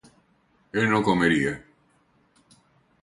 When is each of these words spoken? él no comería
él 0.73 0.89
no 0.89 1.03
comería 1.03 1.63